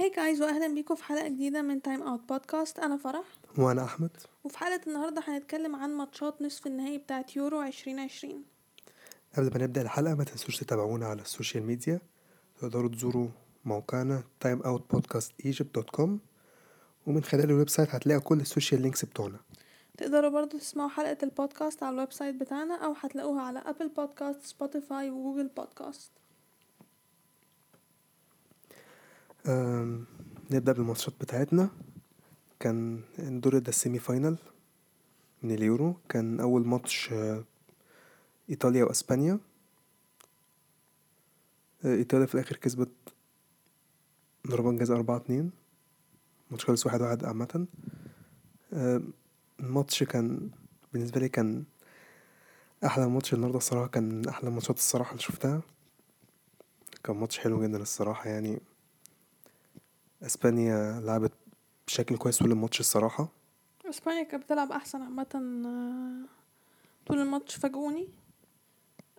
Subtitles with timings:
[0.00, 3.24] Hi guys واهلا بيكم في حلقة جديدة من Time Out Podcast أنا فرح.
[3.58, 4.10] وأنا أحمد.
[4.44, 8.44] وفي حلقة النهارده هنتكلم عن ماتشات نصف النهائي بتاعه يورو 2020
[9.36, 12.00] قبل ما نبدأ الحلقة ما تنسوش تتابعونا على ال social media.
[12.60, 13.28] تقدروا تزوروا
[13.64, 16.08] موقعنا timeoutpodcastegypt.com
[17.06, 19.38] ومن خلال ال website هتلاقوا كل ال social links بتوعنا.
[19.98, 25.10] تقدروا برضو تسمعوا حلقة البودكاست على ال website بتاعنا أو هتلاقوها على Apple Podcasts Spotify
[25.10, 26.12] و Google Podcasts
[29.46, 30.04] أم،
[30.50, 31.70] نبدأ بالماتشات بتاعتنا.
[32.60, 34.36] كان الدور ده ال semi-final
[35.42, 35.96] من اليورو.
[36.08, 37.44] كان أول ماتش آه،
[38.50, 39.38] إيطاليا وإسبانيا.
[41.84, 42.88] آه، إيطاليا في الآخر كسبت
[44.46, 45.50] ضربات جزاء أربعة اتنين.
[46.50, 47.66] ماتش خلص واحد واحد عامة.
[49.60, 50.50] الماتش كان
[50.92, 51.64] بالنسبة لي كان
[52.84, 53.86] أحلى ماتش النهاردة الصراحة.
[53.86, 55.62] كان من أحلى الماتشات الصراحة اللي شفتها.
[57.04, 58.60] كان ماتش حلو جدا الصراحة يعني.
[60.22, 61.32] إسبانيا لعبت
[61.86, 63.28] بشكل كويس طول الماتش الصراحة.
[63.88, 66.28] إسبانيا كانت بتلعب أحسن عامة آه،
[67.06, 68.08] طول الماتش فاجئوني.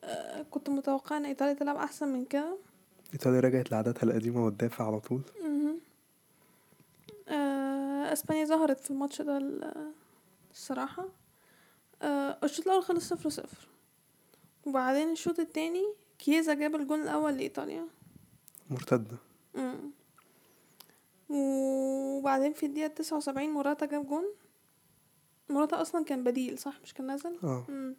[0.03, 2.57] آه، كنت متوقعه إن إيطاليا تلعب أحسن من كده.
[3.13, 5.21] إيطاليا رجعت لعاداتها القديمة وتدافع على طول.
[7.27, 9.91] آه، إسبانيا ظهرت في الماتش ده ال-
[10.51, 11.05] الصراحة.
[12.01, 13.67] آه، الشوط الأول خلص صفر صفر.
[14.65, 15.83] وبعدين الشوط التاني
[16.19, 17.87] كيزا جاب الجون الأول لإيطاليا.
[18.69, 19.17] مرتدة.
[19.55, 19.91] مم.
[21.33, 24.23] وبعدين في الدقيقة تسعة وسبعين موراتا جاب جون.
[25.49, 27.65] موراتا أصلا كان بديل صح؟ مش كان نازل؟ آه.
[27.69, 27.95] مم.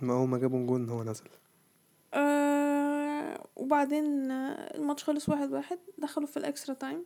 [0.00, 1.24] ما أول ما جابوا جون هو نزل
[2.14, 7.04] آه وبعدين الماتش خلص واحد واحد دخلوا في ال extra time.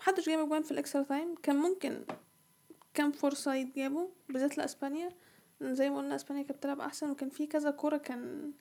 [0.00, 1.34] محدش جاب اجوان في ال extra time.
[1.42, 2.04] كان ممكن
[2.94, 5.10] كام فرصة يتجابوا بالذات لإسبانيا.
[5.60, 8.52] لأن زي ما قلنا إسبانيا كانت بتلعب أحسن وكان في كذا كورة كان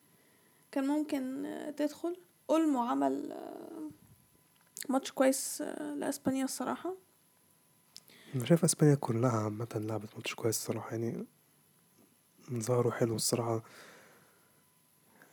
[0.71, 2.17] كان ممكن تدخل.
[2.49, 3.33] أولمو عمل
[4.89, 6.93] ماتش كويس آه، لإسبانيا الصراحة.
[8.35, 11.25] أنا شايف إسبانيا كلها عامة لعبت ماتش كويس الصراحة يعني
[12.53, 13.63] ظهروا حلو الصراحة.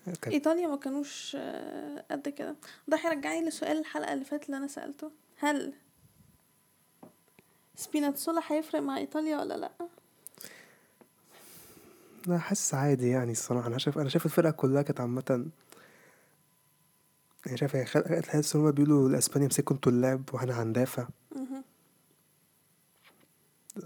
[0.06, 2.56] كانت إيطاليا ما كانوش آه، قد كده.
[2.88, 5.10] ده هيرجعني لسؤال الحلقة اللي فاتت اللي أنا سألته.
[5.38, 5.72] هل
[7.76, 9.70] سبيناتسولا هيفرق مع إيطاليا ولا لأ؟
[12.28, 13.66] أنا حاسس عادي يعني الصراحة.
[13.68, 15.46] أنا شايف أنا شايف الفرقة كلها كانت عامة
[17.46, 21.08] يعني شايف هي خل- تحس إن هما بيقولوا الأسبانيا مسكوا إنتوا اللعب وإحنا هندافع.
[21.36, 21.64] مهم.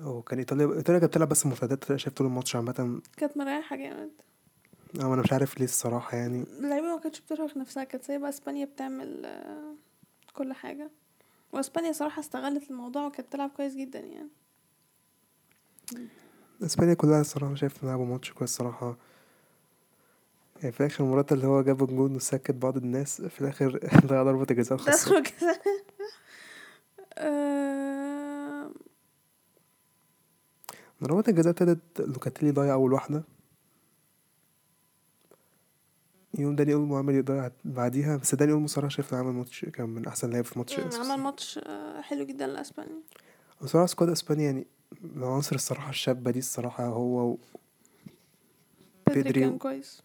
[0.05, 3.01] وكان إيطاليا إيطاليا كانت بتلعب بس مرتدات شايف طول الماتش عامة.
[3.17, 4.11] كانت مريحة جامد.
[5.03, 6.43] أو أنا مش عارف ليه الصراحة يعني.
[6.43, 9.75] اللعيبة ما كانتش بترهق نفسها كانت سايبة إسبانيا بتعمل آه،
[10.35, 10.91] كل حاجة.
[11.53, 14.29] وإسبانيا صراحة استغلت الموضوع وكانت بتلعب كويس جدا يعني.
[16.63, 18.97] إسبانيا كلها الصراحة شايف لعبوا ماتش كويس الصراحة
[20.61, 24.47] يعني في آخر مرات اللي هو جاب الجون وسكت بعض الناس في الآخر ضيع ضربة
[24.51, 25.61] الجزاء وخسر دخلوا كده
[27.19, 28.71] آه،
[31.05, 33.23] ضربات الجزاء ابتدت لوكاتيلي ضيع أول واحدة.
[36.39, 40.07] يوم داني أولمو عمل يضيع بعديها بس داني أولمو صراحة شايف عمل ماتش كان من
[40.07, 43.01] أحسن لعيب في ماتش عمل ماتش آه، حلو جدا لإسبانيا.
[43.63, 44.67] بصراحة squad أسبانيا يعني
[45.05, 47.39] العناصر الصراحة الشابة دي الصراحة هو و-
[49.15, 50.03] بيدري كان كويس.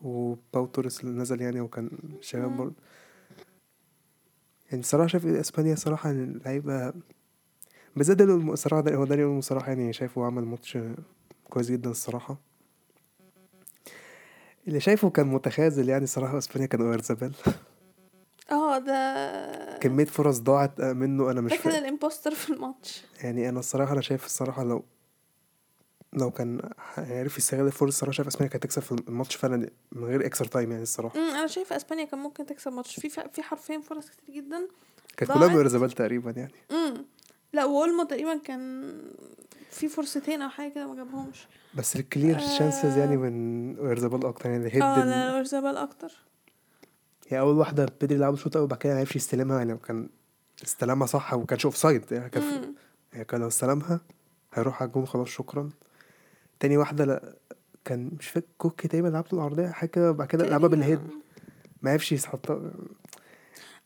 [0.00, 1.90] وباو توريس اللي نزل يعني وكان
[2.20, 2.56] شباب.
[2.56, 2.74] برضه.
[4.70, 6.92] يعني الصراحة شايف إسبانيا صراحة اللعيبة
[7.96, 10.78] بالذات داني أولمو الصراحة ده- هو داني صراحة يعني شايفه عمل ماتش
[11.50, 12.38] كويس جدا الصراحة.
[14.68, 17.32] اللي شايفه كان متخاذل يعني الصراحة إسبانيا كان اويرزابال
[18.52, 23.04] آه ده كمية فرص ضاعت منه أنا مش ده كان ال imposter في الماتش.
[23.22, 24.84] يعني أنا الصراحة أنا شايف الصراحة لو
[26.12, 30.26] لو كان عارف يستغل الفرص الصراحة شايف إسبانيا كانت تكسب في الماتش فعلا من غير
[30.26, 31.18] extra time يعني الصراحة.
[31.18, 33.00] امم أنا شايفه إسبانيا كان ممكن تكسب ماتش.
[33.00, 34.68] في في حرفيا فرص كتير جدا.
[35.16, 35.54] كانت كلها.
[35.54, 36.52] اويرزابال تقريبا يعني.
[36.70, 37.04] امم
[37.52, 38.92] لا أولمو تقريبا كان
[39.70, 41.46] في فرصتين أو حاجة كده ما جابهمش.
[41.74, 42.58] بس ال clear آه.
[42.58, 46.12] chances يعني من اويرزابال أكتر يعني ال head آه لا اويرزابال أكتر.
[47.28, 50.08] هي أول واحدة بيدري لعب شوط قوي وبعد كده معرفش يستلمها يعني كان
[50.64, 52.74] استلمها صح وكانش offside يعني كان
[53.12, 54.00] يعني كان لو استلمها
[54.54, 55.70] هيروح على الجون خلاص شكرا.
[56.60, 57.34] تاني واحدة لا
[57.84, 61.00] كان مش فاكر كوكي تقريبا لعبته العرضية حاجة كده بعد كده لعبها بال head.
[61.82, 62.72] ما عرفش يحطها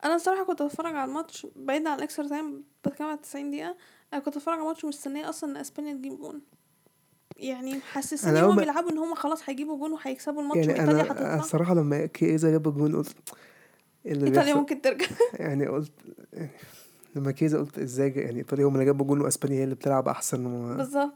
[0.05, 3.77] أنا الصراحة كنت بتفرج على الماتش بعيد عن ال extra time بتكلم على 90 دقيقة.
[4.13, 6.41] أنا كنت بتفرج على الماتش مستنية أصلا إن إسبانيا تجيب جون.
[7.37, 11.13] يعني محسسين أنا هم بيلعبوا إن هم خلاص هيجيبوا جون وهيكسبوا الماتش يعني وإيطاليا أنا
[11.13, 11.35] هتطلع.
[11.39, 13.17] الصراحة لما كيزا جاب الجون قلت
[14.07, 15.07] اللي إيطاليا بيحصل ممكن ترجع.
[15.45, 15.93] يعني قلت
[16.33, 16.51] يعني
[17.17, 20.47] لما كيزا قلت إزاي يعني إيطاليا هم اللي جابوا جون وإسبانيا هي اللي بتلعب أحسن
[20.47, 21.13] و- بالظبط.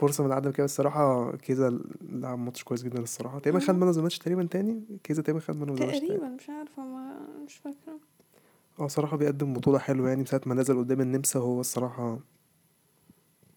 [0.00, 3.38] فرصة من عدم كده الصراحة كيزا لعب ماتش كويس جدا الصراحة.
[3.38, 3.70] تقريبا خد.
[3.74, 6.48] man of the match تقريبا تاني كيزا تقريبا خد man of the match تقريبا مش
[6.50, 7.14] عارفة ما
[7.46, 7.98] مش فاكرة.
[8.80, 12.18] هو صراحة بيقدم بطولة حلوة يعني من ساعة ما نزل قدام النمسا هو الصراحة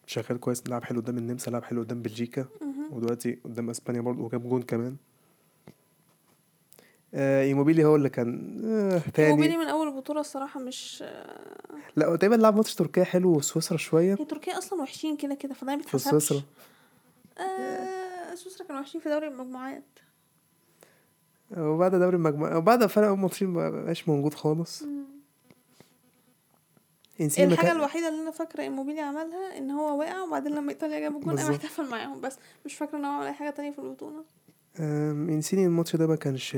[0.05, 2.45] شغال كويس لعب حلو قدام النمسا لعب حلو قدام بلجيكا.
[2.91, 4.95] ودلوقتي قدام إسبانيا برضه وجاب جون كمان.
[7.13, 9.57] آه إيموبيلي هو اللي كان آه تاني.
[9.57, 11.03] من أول البطولة الصراحة مش
[11.95, 14.15] لا هو تقريبا لعب ماتش تركيا حلو وسويسرا شوية.
[14.19, 16.41] هي تركيا أصلا وحشين كده كده فده ما بيتحسبش سويسرا.
[17.39, 19.83] آه سويسرا كانوا وحشين في دوري المجموعات.
[21.57, 24.83] وبعد دوري المجموعة وبعد فرق الماتشين ما بقاش موجود خالص.
[27.19, 31.19] الحاجة كان الوحيدة اللي أنا فاكرة إيموبيلي عملها إن هو وقع وبعدين لما إيطاليا جابوا
[31.19, 31.51] الجون قام.
[31.51, 34.23] احتفل معاهم بس مش فاكرة إن هو عمل أي حاجة تانية في البطولة.
[34.79, 36.57] إنسيني الماتش ده ما كانش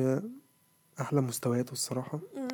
[1.01, 2.19] أحلى مستوياته الصراحة.
[2.35, 2.47] مم.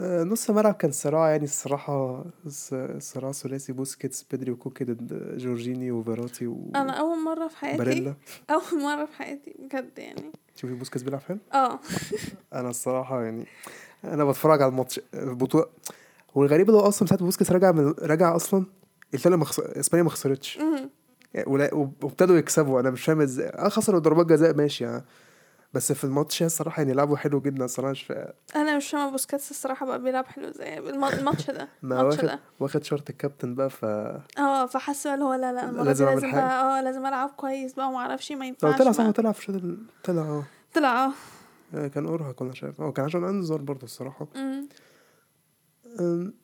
[0.00, 5.90] آه، نص الملعب كان صراع يعني الصراحة الص- الصراع ثلاثي بوسكيتس بيدري وكوكي ضد جورجيني
[5.90, 8.14] وفيراتي أنا أول مرة في حياتي وباريلا
[8.50, 10.32] أول مرة في حياتي بجد يعني.
[10.56, 11.80] شوفي بوسكيتس بيلعب حلو؟ آه.
[12.54, 13.46] أنا الصراحة يعني
[14.04, 15.66] أنا بتفرج على الماتش البطولة
[16.34, 17.94] والغريب اللي هو أصلا ساعة ما بوسكيتس رجع من
[19.14, 19.60] ايطاليا مخس...
[19.60, 20.58] إسبانيا ما خسرتش.
[20.58, 20.90] مم.
[21.34, 23.48] يعني ولا- وب- وابتدوا يكسبوا أنا مش فاهم إزاي.
[23.48, 25.04] آه خسروا ضربات جزاء ماشي يعني.
[25.76, 28.12] بس في الماتش الصراحة يعني لعبوا حلو جدا الصراحة مش
[28.56, 32.26] أنا مش فاهمه بوسكيتس الصراحة بقى بيلعب حلو إزاي الم- الماتش ده ما الماتش واخد
[32.28, 36.40] ده واخد شرط الكابتن بقى ف آه فحاسة اللي هو لا لا المرة لازم حاجة.
[36.40, 39.10] بقى آه لازم ألعب كويس بقى وما أعرفش ما ينفعش طلع صح.
[39.10, 40.42] طلع في الشوط ال- طلع آه
[40.74, 41.12] طلع آه
[41.74, 44.68] آه، كان أرهق ولا شايف هو كان عشان انذر برضه الصراحة مم.
[46.00, 46.34] أم،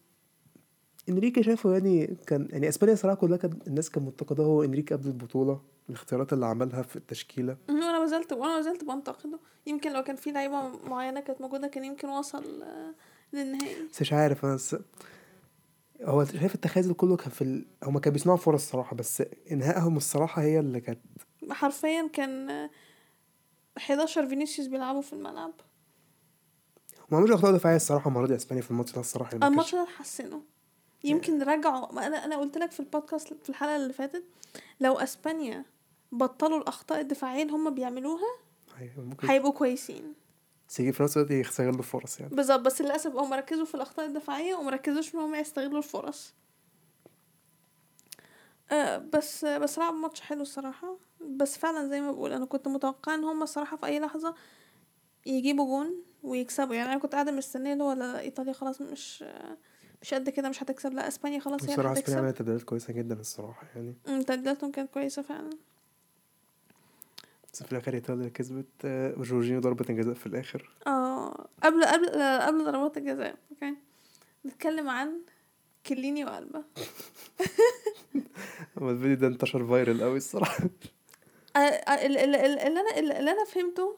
[1.08, 5.06] إنريكي شايفه يعني كان يعني إسبانيا صراحة كلها كان الناس كان منتقداه هو إنريكي قبل
[5.08, 9.38] البطولة الاختيارات اللي عملها في التشكيلة؟ مم، وأنا ما زلت وأنا ما زلت بنتقده.
[9.66, 12.94] يمكن لو كان في لعيبة معينة كانت موجودة كان يمكن وصل آه،
[13.32, 13.86] للنهائي.
[13.92, 14.76] بس مش عارف أنا بس
[16.02, 17.66] هو شايف التخاذل كله كان في ال...
[17.82, 21.00] هما كانوا بيصنعوا فرص الصراحة بس إنهائهم الصراحة هي اللي كانت
[21.50, 22.70] حرفيا كان آه،
[23.78, 25.52] 11 فينيسيوس بيلعبوا في الملعب.
[27.10, 29.74] ما عملوش أخطاء دفاعية الصراحة المرة دي اسبانيا في الماتش ده الصراحة يعني ما الماتش
[29.74, 30.42] ده حسنه
[31.04, 32.06] يمكن رجعوا.
[32.06, 34.24] أنا أنا قلت لك في البودكاست في الحلقة اللي فاتت
[34.80, 35.64] لو أسبانيا
[36.12, 38.38] بطلوا الأخطاء الدفاعية اللي هم بيعملوها
[38.78, 40.14] أيوة، هيبقوا كويسين.
[40.68, 42.34] بس يجي في نفس الوقت يستغلوا فرص يعني.
[42.34, 46.34] بالظبط بس للأسف هم ركزوا في الأخطاء الدفاعية وما ركزوش إن هم يستغلوا الفرص.
[48.72, 50.96] آه بس بس لعبوا ماتش حلو الصراحة.
[51.36, 54.34] بس فعلا زي ما بقول أنا كنت متوقعه إن هم الصراحة في أي لحظة
[55.26, 56.74] يجيبوا جون ويكسبوا.
[56.74, 59.24] يعني أنا كنت قاعدة مستنية اللي هو لا إيطاليا خلاص مش
[60.02, 60.92] مش قد كده مش هتكسب.
[60.92, 63.94] لا إسبانيا خلاص هي الصراحة إسبانيا عملت تبديلات كويسة جدا الصراحة يعني.
[64.24, 65.50] تبديلاتهم كانت كويسة فعلا.
[67.52, 70.70] بس في الآخر ايطاليا كسبت آه، وجورجينيو ضربة الجزاء في الآخر.
[70.86, 72.08] آه قبل قبل
[72.40, 73.74] قبل ضربات الجزاء okay.
[74.46, 75.20] نتكلم عن
[75.86, 76.64] كيليني وألبا
[78.78, 80.64] هو الفيديو ده انتشر viral قوي الصراحة.
[81.56, 83.96] آه، آه، ال- ال- ال- اللي أنا اللي أنا فهمته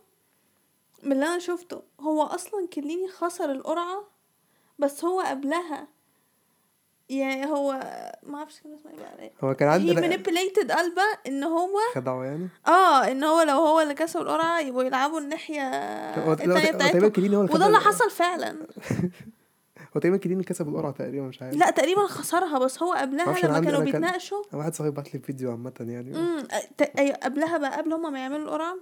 [1.02, 4.04] من اللي أنا شفته هو أصلا كيليني خسر القرعة
[4.78, 5.88] بس هو قبلها
[7.08, 7.72] يعني هو
[8.22, 12.24] ما أعرفش كان اسمه إيه بقى هو كان هي عندنا manipulated قلبه إن هو خدعه
[12.24, 15.70] يعني؟ آه إن هو لو هو اللي كسب القرعة يبقوا يلعبوا الناحية
[16.34, 18.56] تقريبا بتاعتهم وده اللي حصل فعلا.
[19.96, 21.56] هو تقريبا كليني كسب القرعة تقريبا مش عارف.
[21.56, 24.42] لا تقريبا خسرها بس هو قبلها معرفش لما كانوا أنا كان- بيتناقشوا.
[24.52, 26.16] واحد صاحبي بعت لي فيديو عامة يعني.
[26.16, 26.46] امم
[27.22, 28.76] قبلها بقى قبل هما ما يعملوا القرعة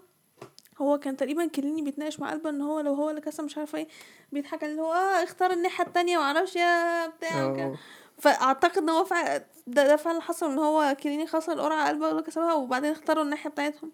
[0.80, 3.78] هو كان تقريبا كليني بيتناقش مع قلبه إن هو لو هو اللي كسب مش عارفة
[3.78, 3.88] إيه
[4.32, 7.74] بيضحك اللي هو آه اختار الناحية التانية ومعرفش يا بتاع
[8.22, 9.36] فأعتقد إن هو فع...
[9.36, 13.50] ده, ده فعلا حصل إن هو كيليني خسر القرعة ألبا اللي كسبها وبعدين اختاروا الناحية
[13.50, 13.92] بتاعتهم.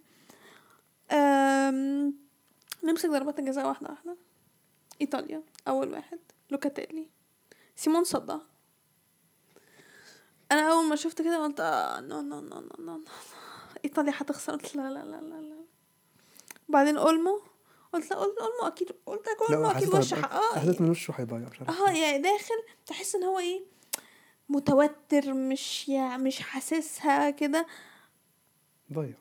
[1.11, 2.15] أم...
[2.85, 4.17] نمسك ضربات الجزاء واحدة واحدة.
[5.01, 6.19] إيطاليا أول واحد.
[6.51, 7.09] لوكاتيلي.
[7.77, 8.41] سيمون صدها
[10.53, 13.05] أنا أول ما شفت كده قلت آه no no no no no no.
[13.85, 14.53] إيطاليا هتخسر.
[14.53, 15.57] قلت لا لا لا لا لا.
[16.69, 17.43] بعدين أولمو.
[17.93, 21.61] قلت لا قلت أولمو أكيد قلت أولمو أكيد وش آه حسيت من وشه هيضيع مش
[21.61, 22.55] عارف آه يعني داخل
[22.87, 23.78] تحس إن هو إيه
[24.49, 27.67] متوتر مش يعني مش حاسسها كده.
[28.93, 29.15] ضيع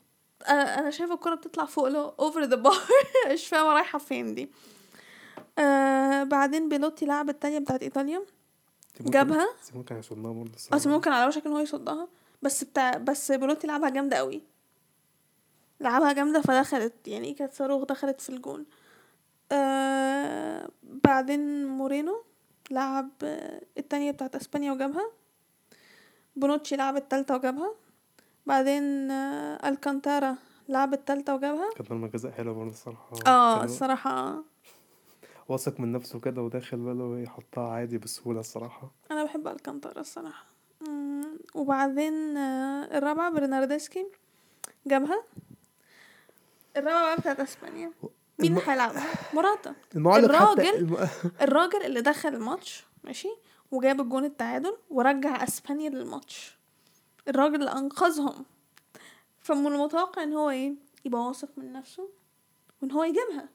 [0.50, 2.78] أنا أنا شايفة الكرة بتطلع فوق له over the bar
[3.34, 4.50] مش فاهمة رايحة فين دي.
[5.60, 8.26] آه بعدين بيلوتي لعب التانية بتاعت إيطاليا.
[9.02, 12.08] جابها؟ سيمون كان هيصدها برضه آه ممكن على وشك إن هو يصدها.
[12.42, 14.42] بس بتاع بس بيلوتي لعبها جامدة قوي.
[15.80, 18.66] لعبها جامدة فدخلت يعني كانت صاروخ دخلت في الجون.
[19.52, 22.24] آه بعدين مورينو.
[22.72, 23.10] لعب
[23.78, 25.12] التانية بتاعت إسبانيا وجابها.
[26.36, 27.76] بونوتشي لعب التالتة وجابها.
[28.46, 30.36] بعدين آه ألكانتارا
[30.70, 31.70] لعب التالتة وجابها.
[31.76, 33.10] كانت ضربة جزاء حلوة برضه الصراحة.
[33.28, 34.44] آه الصراحة.
[35.50, 38.92] واثق من نفسه كده وداخل باله يحطها عادي بسهولة الصراحة.
[39.12, 40.46] أنا بحب ألكانتارا الصراحة.
[41.56, 44.06] وبعدين آه، الرابعة برناردسكي
[44.88, 45.24] جابها.
[46.78, 47.92] الرابعة بقى بتاعت إسبانيا.
[48.40, 50.98] مين الم- هيلعبها مراتا المعلق حتى الراجل- الم...
[51.42, 53.28] الراجل اللي دخل الماتش ماشي؟
[53.72, 56.58] وجاب الجون التعادل ورجع إسبانيا للماتش.
[57.28, 58.46] الراجل اللي أنقذهم.
[59.42, 60.74] فمن المتوقع إن هو إيه؟
[61.06, 62.10] يبقى واثق من نفسه
[62.82, 63.50] وإن هو يجيبها.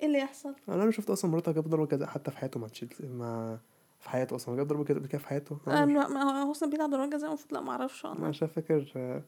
[0.00, 2.68] إيه اللي يحصل؟ أنا ما شفت أصلا مراته جاب ضربة جزاء حتى في حياته مع
[2.68, 3.58] تشيلسي مع
[4.00, 5.58] في حياته أصلا جاب ضربة جزاء كده في حياته.
[5.66, 8.92] أنا ما- ما هو أصلا بيلعب ضربات جزاء المفروض لا ما أعرفش أنا مش فاكر
[8.96, 9.22] آه،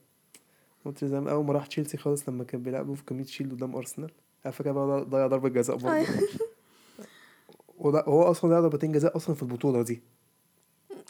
[0.85, 4.11] ماتش زي أول ما راح تشيلسي خالص لما كان بيلعبوا في كمية شيلد قدام أرسنال.
[4.45, 5.95] أنا فاكر بقى ضيع ضربة جزاء برضه.
[5.95, 6.07] أيوة.
[8.07, 10.01] هو أصلا ضيع ضربتين جزاء أصلا في البطولة دي.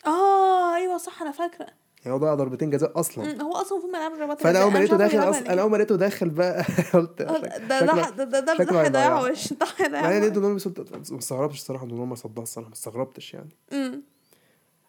[0.07, 1.67] آه أيوه صح أنا فاكرة.
[2.05, 3.41] يعني هو ضيع ضربتين جزاء أصلا.
[3.41, 4.63] هو أصلا المفروض ما يلعبش ضربات فأنا.
[4.63, 8.23] أول ما لقيته داخل أصلا أنا أول ما لقيته داخل بقى قلت ده ده ده
[8.39, 9.23] ده ده هيضيعه.
[9.23, 9.53] وش.
[9.53, 13.33] ده مع إن هيضيعه لقيته دوناروما صد- ما استغربتش الصراحه دوناروما صدها الصراحة ما استغربتش
[13.33, 13.49] يعني.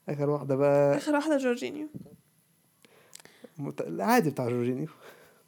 [0.08, 0.96] آخر واحدة بقى.
[0.96, 1.88] آخر واحدة جورجينيو.
[3.80, 4.88] العادي بتاع جورجينيو.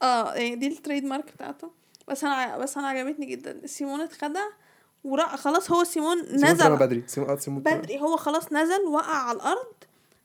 [0.02, 1.70] آه يعني دي ال trademark بتاعته.
[2.08, 3.66] بس أنا بس أنا عجبتني جدا.
[3.66, 4.44] سيمون اتخدع
[5.04, 6.76] ورا خلاص هو سيمون نزل.
[6.76, 7.04] بدري.
[7.06, 8.00] سيمون آه، سيمون بدري.
[8.00, 9.66] هو خلاص نزل وقع على الأرض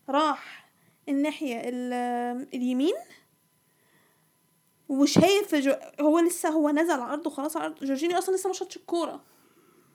[0.08, 0.68] راح
[1.08, 2.94] الناحية ال- اليمين
[4.88, 5.74] وشايف جو...
[6.00, 7.84] هو لسه هو نزل على الأرض وخلاص على الأرض.
[7.84, 9.20] جورجينيو أصلا لسه ما شاطش الكورة.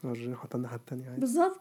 [0.04, 1.20] جورجينيو حطها الناحية التانية عادي.
[1.20, 1.60] بالظبط.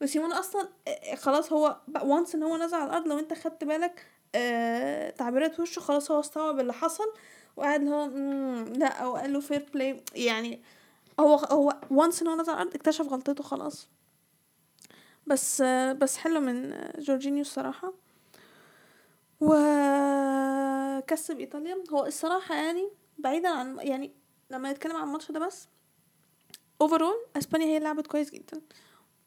[0.00, 0.68] بس سيمون أصلا
[1.16, 5.80] خلاص هو once إن هو نزل على الأرض لو أنت خدت بالك آه تعبيرات وشه
[5.80, 7.04] خلاص هو استوعب اللي حصل
[7.56, 10.62] وقعد اللي هو "مم، لا أو قال له fair play يعني
[11.20, 13.88] هو هو once إن هو نزل على الأرض اكتشف غلطته خلاص.
[15.26, 17.92] بس آه بس حلو من جورجينيو الصراحة.
[19.40, 21.84] وكسب إيطاليا.
[21.92, 22.88] هو الصراحة يعني
[23.18, 24.12] بعيدا عن يعني
[24.50, 25.68] لما نتكلم عن الماتش ده بس
[26.80, 28.60] overall إسبانيا هي لعبت كويس جدا.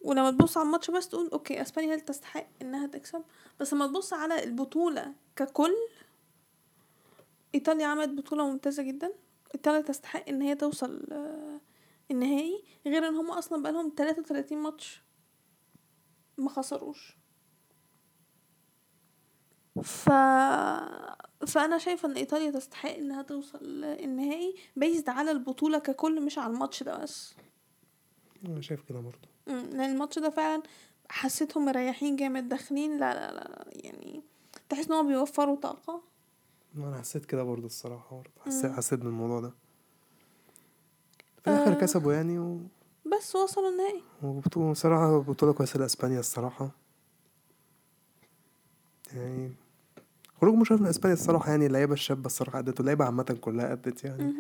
[0.02, 3.24] ولما تبص على الماتش بس تقول okay إسبانيا اللي تستحق إنها تكسب.
[3.60, 5.74] بس لما تبص على البطولة ككل
[7.56, 9.14] إيطاليا عملت بطولة ممتازة جدا.
[9.56, 11.62] إيطاليا تستحق إن هي توصل آه،
[12.12, 15.02] النهائي غير إن هم أصلا بقالهم 33 ماتش
[16.38, 17.18] ما خسروش.
[19.84, 20.10] ف
[21.48, 26.84] فأنا شايفة إن إيطاليا تستحق إنها توصل النهائي بيزد على البطولة ككل مش على الماتش
[26.84, 27.34] ده بس.
[28.46, 29.30] أنا شايف كده برضه.
[29.50, 30.64] لأن الماتش ده فعلا
[31.10, 34.22] حسيتهم مريحين جامد داخلين لا لا لا, يعني
[34.70, 36.02] تحس إن هو بيوفروا طاقة
[36.78, 38.72] أنا حسيت كده برضه الصراحة برضه حسيت.
[38.72, 39.54] حسيت بالموضوع ده
[41.44, 41.76] في الآخر آه.
[41.76, 42.60] كسبوا يعني و...
[43.06, 46.72] بس وصلوا النهائي وبطولة صراحة بطولة كويسة لأسبانيا الصراحة
[49.14, 49.52] يعني
[50.42, 54.34] خروج مشرف من أسبانيا الصراحة يعني اللعيبة الشابة الصراحة أدت اللعيبة عامة كلها أدت يعني.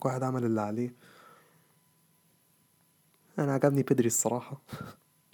[0.00, 0.94] كل واحد عمل اللي عليه
[3.38, 4.62] أنا عجبني بيدري الصراحة.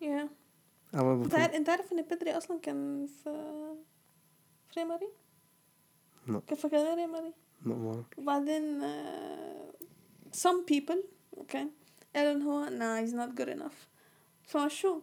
[0.03, 0.29] يا
[0.95, 3.23] أنت عارف أنت عارف إن بيدري أصلا كان في
[4.69, 5.11] في ريال مدريد؟
[6.29, 6.41] لا.
[6.47, 7.33] كان في ريال مدريد.
[7.67, 8.81] لا، ما- وبعدين
[10.37, 10.97] some people
[11.37, 11.67] okay
[12.17, 13.77] قالوا إن هو no he's not good enough.
[14.45, 15.03] فمشوه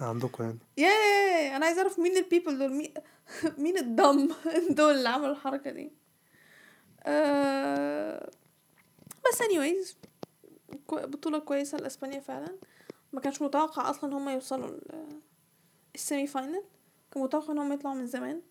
[0.00, 0.58] عندكم يعني.
[0.76, 2.94] يعني أنا عايزه أعرف مين ال people دول مين
[3.58, 4.28] مين ال dumb
[4.78, 5.92] دول اللي عملوا الحركة دي.
[7.02, 8.30] آه،
[9.28, 9.94] بس anyways
[10.86, 12.56] كو- بطولة كويسة لإسبانيا فعلا.
[13.12, 15.20] ما كانش متوقع أصلا إن هم يوصلوا ال-
[15.94, 16.62] ال semi final
[17.10, 18.42] كان متوقع إن هم يطلعوا من زمان.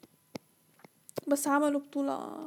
[1.27, 2.38] بس عملوا بطولة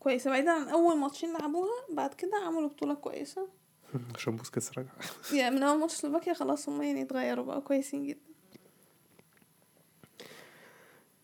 [0.00, 0.30] كويسة.
[0.30, 3.48] بعيدا عن أول ماتشين لعبوها بعد كده عملوا بطولة كويسة.
[4.14, 4.90] عشان بوسكيتس رجع
[5.38, 8.20] يعني من أول ماتش سلوفاكيا خلاص هم يعني اتغيروا بقى كويسين جدا.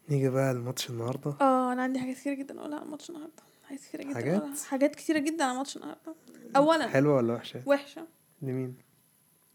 [0.09, 1.35] نيجي بقى لماتش النهاردة.
[1.41, 3.43] آه أنا عندي حاجات كتيرة جدا أقولها عن ماتش النهارده.
[3.69, 4.15] حاجات كتيرة جدا.
[4.15, 4.65] حاجات؟ أقولها.
[4.65, 6.15] حاجات كتيرة جدا عن ماتش النهارده.
[6.57, 8.07] اولا حلوة ولا وحشة؟ وحشة.
[8.43, 8.77] لمين؟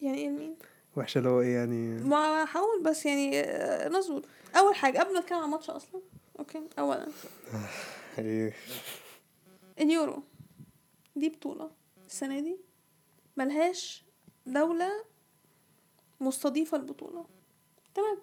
[0.02, 0.56] يعني إيه لمين؟
[0.98, 4.26] وحشة اللي هو إيه يعني؟ ما هحاول بس يعني آه، نزول
[4.58, 6.02] أول حاجة قبل ما اتكلم عن الماتش أصلا
[6.40, 7.08] okay؟ اولا.
[8.20, 8.54] إيه.
[9.80, 10.24] اليورو.
[11.16, 11.72] دي بطولة.
[12.08, 12.58] السنة دي
[13.38, 14.04] ملهاش
[14.46, 14.92] دولة
[16.20, 17.26] مستضيفة البطولة.
[17.96, 18.18] تمام.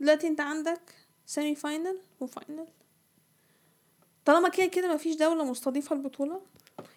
[0.00, 0.80] دلوقتي أنت عندك
[1.26, 2.66] semi final و final
[4.24, 6.40] طالما كده كده مفيش دولة مستضيفة البطولة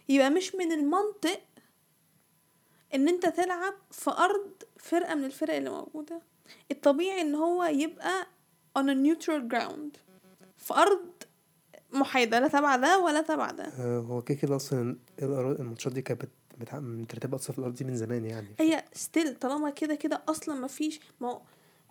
[0.10, 1.40] يبقى مش من المنطق
[2.96, 6.22] إن أنت تلعب في أرض فرقة من الفرق اللي موجودة.
[6.72, 8.28] الطبيعي إن هو يبقى
[8.80, 9.98] on a neutral ground.
[10.58, 11.10] في أرض
[11.94, 13.64] محايدة لا تبع ده ولا تبع ده.
[13.64, 16.22] آه، هو كده كده أصلا الماتشات دي كانت
[16.74, 18.48] مترتبة أصلا في الأرض دي من زمان يعني.
[18.60, 21.42] هي still طالما كده كده أصلا مفيش ما هو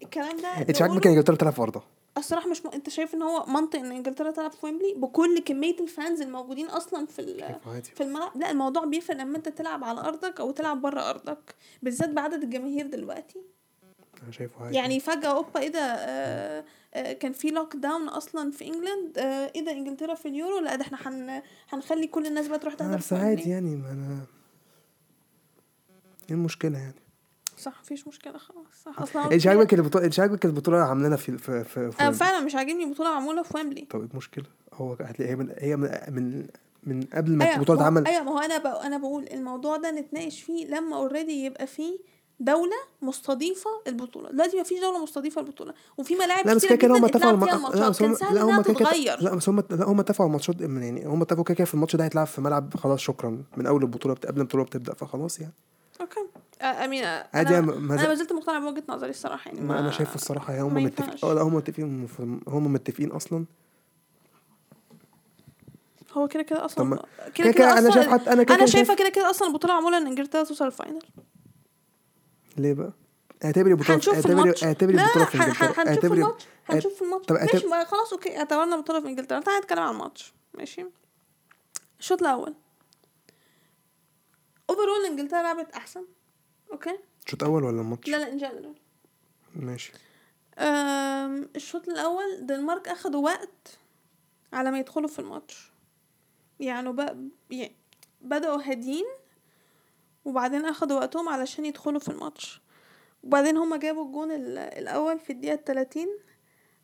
[0.02, 1.84] الكلام ده أنت عاجبك ان إنجلترا تلعب في أرضها.
[2.18, 2.68] الصراحة مش م...
[2.68, 6.66] أنت شايف إن هو منطق إن إنجلترا تلعب في ويمبلي؟ بكل كمية ال fans الموجودين
[6.66, 7.54] أصلا في ال...
[7.82, 12.08] في الملعب؟ لا الموضوع بيفرق لما أنت تلعب على أرضك أو تلعب بره أرضك بالذات
[12.08, 13.40] بعدد الجماهير دلوقتي.
[14.22, 14.76] أنا شايفه عادي.
[14.76, 19.64] يعني فجأة اوبا إيه ده آه آه كان في lockdown أصلا في England آه إيه
[19.64, 21.42] ده إنجلترا في اليورو؟ لا ده إحنا هن...
[21.68, 24.26] هنخلي كل الناس بقى تروح تحضر بس عادي يعني ما أنا
[26.30, 27.03] إيه المشكلة يعني؟
[27.64, 28.66] صح مفيش مشكلة خلاص.
[28.84, 32.54] صح أصلا انت عاجبك البطوله انت عاجبك البطوله عاملانا في في في, أنا فعلا مش
[32.54, 34.44] عاجبني بطولة معمولة في ويمبلي طب إيه المشكلة
[34.74, 36.46] هو هتلاقي هي من هي من من,
[36.82, 38.06] من قبل ما أيوه البطولة تتعمل.
[38.06, 38.86] أيوه ما هو أنا.
[38.86, 41.98] أنا بقول الموضوع ده نتناقش فيه لما اوريدي يبقى فيه
[42.40, 44.30] دولة مستضيفة البطولة.
[44.30, 47.46] دلوقتي مفيش دولة مستضيفة البطولة وفي ملاعب لا بس كده كده هم اتفقوا.
[47.46, 50.60] لا الماتشات بس هم لا هم كده لا بس هم لا هم اتفقوا على الماتشات
[50.60, 53.42] يعني هم اتفقوا كده كده في الماتش ده هيتلعب في ملعب خلاص شكرا.
[53.56, 54.26] من أول البطولة بت...
[54.26, 55.52] قبل البطولة بتبدأ فخلاص يعني.
[56.64, 59.90] امين عادي أنا يعني ما- أنا ما زلت مقتنعة بوجهة نظري الصراحة يعني ما أنا
[59.90, 61.18] شايف الصراحة هي هم ما متفقين.
[61.30, 62.08] آه لا هم متفقين
[62.48, 63.44] هم متفقين أصلا.
[66.12, 67.02] هو كده كده أصلا ما-
[67.34, 69.74] كده كده أنا شايف حتى أنا كده أنا كده شايف شايفة كده كده أصلا البطولة
[69.74, 70.98] معمولة إن إنجلترا توصل ال final.
[72.56, 72.92] ليه بقى؟
[73.44, 75.88] اعتبري البطوله في اعتبري اعتبري البطوله لا في إنجلترا.
[75.88, 76.46] اعتبري الماتش.
[76.66, 77.26] هنشوف الماتش.
[77.26, 79.40] طب ماشي ما خلاص okay اعتبرنا بطولة في إنجلترا.
[79.40, 80.32] تعالى نتكلم عن الماتش.
[80.54, 80.84] ماشي؟
[82.00, 82.54] الشوط الأول.
[84.70, 86.04] overall إنجلترا لعبت أحسن؟
[86.74, 86.98] okay.
[87.26, 88.74] شوط اول ولا الماتش؟ لا لا in general
[89.56, 89.92] ماشي.
[91.56, 93.78] الشوط الأول الدنمارك أخدوا وقت
[94.52, 95.72] على ما يدخلوا في الماتش.
[96.60, 97.16] يعني بقى
[97.50, 97.76] يعني
[98.20, 99.04] بدأوا هادين
[100.24, 102.60] وبعدين أخدوا وقتهم علشان يدخلوا في الماتش.
[103.22, 106.08] وبعدين هما جابوا الجون ال- الأول في الدقيقة التلاتين.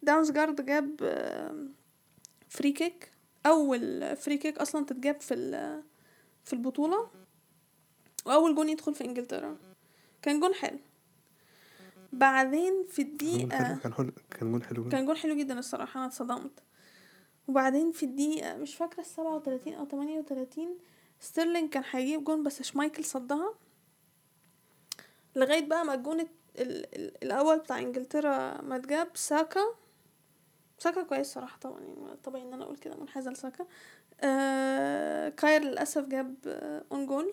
[0.02, 1.75] دامسجارد جاب أم،
[2.49, 3.11] free kick
[3.47, 5.82] أول free kick أصلا تتجاب في ال-
[6.44, 7.11] في البطولة.
[8.26, 9.56] وأول جون يدخل في إنجلترا.
[10.22, 10.78] كان جون حلو.
[12.12, 16.06] بعدين في جون الدقيقة كان حلو كان جون حلو كان جون حلو جدا الصراحة أنا
[16.06, 16.62] اتصدمت.
[17.48, 20.78] وبعدين في الدقيقة مش فاكرة السبعة وتلاتين أو تمانية وتلاتين
[21.20, 23.54] ستيرلينج كان هيجيب جون بس شمايكل صدها.
[25.36, 26.26] لغاية بقى ما الجون
[27.22, 29.60] الأول بتاع إنجلترا ما اتجاب ساكا.
[30.78, 33.66] ساكا كويس صراحة طبعا يعني طبيعي إن أنا أقول كده منحازة لساكا.
[34.20, 37.32] آه كاير للأسف جاب آه own goal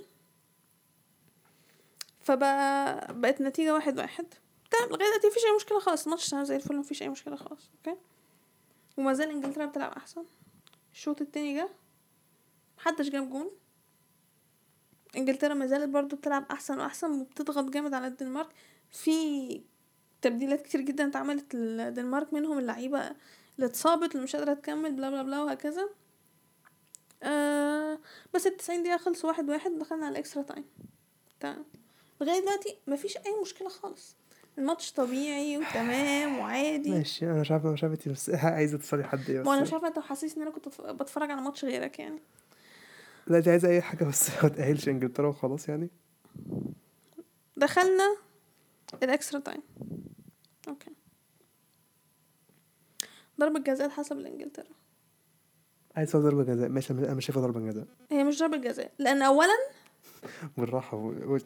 [2.28, 4.26] فبقى بقت نتيجة واحد واحد.
[4.72, 6.04] تمام لغاية دلوقتي مفيش أي مشكلة خالص.
[6.04, 8.00] الماتش تمام زي الفل مفيش أي مشكلة خالص okay؟
[8.98, 10.26] وما زال إنجلترا بتلعب أحسن.
[10.94, 11.70] الشوط التاني جه
[12.78, 13.52] محدش جاب جون.
[15.18, 18.50] إنجلترا ما زالت برضو بتلعب أحسن وأحسن وبتضغط جامد على الدنمارك.
[18.92, 19.62] في
[20.22, 23.00] تبديلات كتير جدا اتعملت للدنمارك منهم اللعيبة
[23.56, 25.90] اللي اتصابت اللي مش قادرة تكمل بلا بلا بلا وهكذا.
[27.24, 28.00] آه
[28.34, 30.66] بس التسعين دقيقة خلصوا واحد واحد دخلنا على الإكسترا تايم
[31.40, 31.66] تمام.
[32.22, 34.16] لغاية دلوقتي مفيش أي مشكلة خالص.
[34.58, 36.90] الماتش طبيعي وتمام وعادي.
[36.92, 39.68] ماشي أنا مش عارف مش عارف انت بس عايزة تصلي حد إيه ما أنا بس.
[39.68, 42.20] مش عارفة أنت حاسس إن أنا كنت بتف- بتفرج على ماتش غيرك يعني؟
[43.28, 45.90] لا دي عايزة أي حاجة بس ما تأهلش إنجلترا وخلاص يعني؟
[47.58, 48.18] دخلنا
[49.04, 49.62] ال extra time
[50.68, 50.92] okay.
[53.40, 54.66] ضربة جزاء اتحسبت لإنجلترا.
[55.96, 56.70] عايز ضربة جزاء.
[56.70, 57.86] ماشي أنا مش شايفها ضربة جزاء.
[58.12, 59.54] هي مش ضربة جزاء لأن اولا
[60.58, 60.98] بالراحة.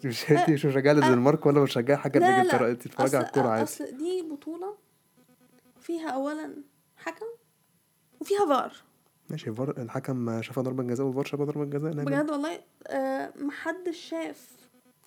[0.05, 3.63] مش انت مش مشجعه للدنمارك ولا مشجعه حاجة لا انت بتتفرجي على الكورة عادي.
[3.63, 4.77] أصل دي بطولة
[5.81, 6.55] فيها اولا
[6.97, 7.25] حكم
[8.21, 8.73] وفيها فار.
[9.29, 14.47] ماشي فار الحكم شافها ضربة جزاء والفار شافها ضربة جزاء بجد والله آه محدش شاف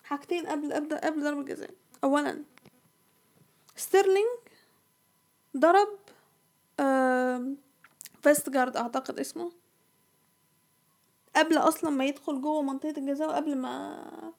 [0.03, 1.69] حاجتين قبل قبل قبل ضربة الجزاء
[2.03, 2.43] اولا
[3.75, 4.37] ستيرلينج
[5.57, 5.87] ضرب
[6.79, 7.47] آه
[8.23, 9.51] فيستجارد أعتقد اسمه.
[11.35, 14.33] قبل أصلا ما يدخل جوه منطقة الجزاء وقبل ما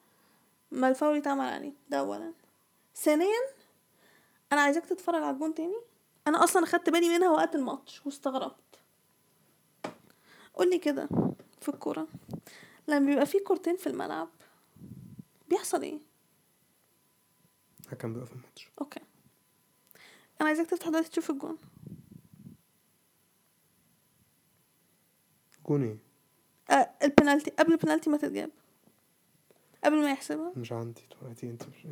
[0.70, 1.72] ما الفاول يتعمل عليه.
[1.88, 2.32] ده اولا.
[2.94, 3.38] ثانيا
[4.52, 5.76] أنا عايزاك تتفرج على الجون تاني.
[6.26, 8.80] أنا أصلا أخدت بالي منها وقت الماتش واستغربت.
[10.54, 11.09] قولي كده
[11.61, 12.09] في الكورة.
[12.88, 14.28] لما بيبقى في كورتين في الملعب
[15.48, 15.98] بيحصل إيه؟
[17.85, 18.68] الحكم بيبقى في الماتش.
[18.81, 19.00] okay.
[20.40, 21.59] أنا عايزاك تفتح دلوقتي تشوف الجون.
[25.66, 26.06] جون إيه؟
[26.70, 28.50] آه البنالتي قبل البنالتي ما تتجاب.
[29.85, 30.52] قبل ما يحسبها.
[30.57, 31.87] مش عندي دلوقتي انت مش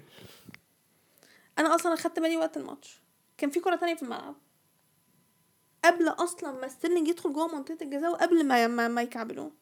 [1.58, 3.00] أنا أصلا أخدت بالي وقت الماتش.
[3.38, 4.34] كان في كرة تانية في الملعب.
[5.84, 9.52] قبل أصلا ما ستيرلينج يدخل جوه منطقة الجزاء وقبل ما ما, ما يكعبلوه.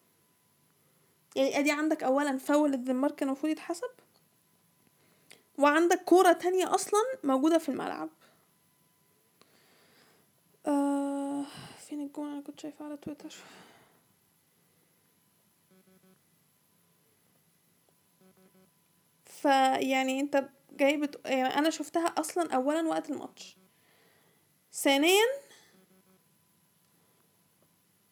[1.35, 3.89] يعني أدي عندك اولا فاول الدنمارك كان المفروض يتحسب.
[5.57, 8.09] وعندك كورة تانية أصلا موجودة في الملعب.
[10.65, 11.45] آه
[11.87, 13.35] فين الجون؟ أنا كنت شايفاه على تويتر.
[19.43, 21.21] فيعني انت جاي بت...
[21.25, 23.57] يعني أنا شفتها أصلا اولا وقت الماتش.
[24.73, 25.23] ثانيا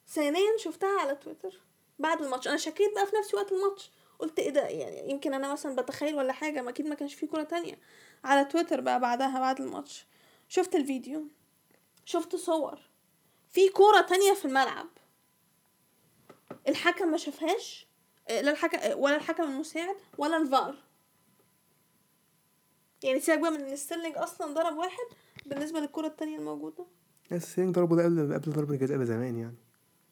[0.08, 1.60] ثانيا شفتها على تويتر
[1.98, 2.48] بعد الماتش.
[2.48, 3.90] أنا شكيت بقى في نفسي وقت الماتش.
[4.18, 7.26] قلت إيه ده؟ يعني يمكن أنا مثلا بتخيل ولا حاجة ما أكيد ما كانش في
[7.26, 7.78] كورة تانية.
[8.24, 10.06] على تويتر بقى بعدها بعد الماتش.
[10.48, 11.28] شفت الفيديو.
[12.04, 12.78] شفت صور.
[13.50, 14.88] في كورة تانية في الملعب.
[16.68, 17.86] الحكم ما شافهاش
[18.28, 20.91] لا الحكم ولا الحكم المساعد ولا الفار.
[23.02, 25.04] يعني سيبك بقى من إن ستيرلينج أصلا ضرب واحد
[25.46, 26.86] بالنسبة للكرة التانية الموجودة.
[27.38, 29.56] ستيرلينج ضربه ده قبل قبل ضربة الجزاء بزمان يعني.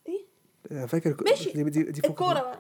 [0.09, 0.27] إيه؟
[0.71, 1.53] أنا فاكر ماشي.
[1.53, 2.59] دي دي, دي الكورة بقى.